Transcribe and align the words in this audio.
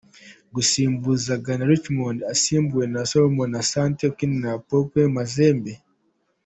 Gusimbuza 0.55 1.31
Ghana: 1.43 1.65
Richmond 1.71 2.19
asimbuwe 2.33 2.85
na 2.93 3.01
Salomon 3.09 3.51
Asante 3.63 4.01
ukinira 4.11 4.59
Tout 4.67 4.87
Puissant 4.91 5.13
Mazembe. 5.17 5.73